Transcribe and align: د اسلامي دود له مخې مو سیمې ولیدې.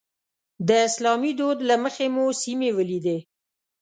د 0.67 0.69
اسلامي 0.87 1.31
دود 1.39 1.57
له 1.69 1.75
مخې 1.83 2.05
مو 2.13 2.25
سیمې 2.43 2.69
ولیدې. 2.77 3.17